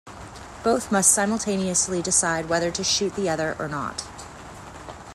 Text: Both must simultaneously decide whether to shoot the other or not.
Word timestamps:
Both 0.63 0.91
must 0.91 1.11
simultaneously 1.11 2.01
decide 2.01 2.49
whether 2.49 2.71
to 2.71 2.83
shoot 2.83 3.13
the 3.15 3.29
other 3.29 3.55
or 3.59 3.67
not. 3.67 4.03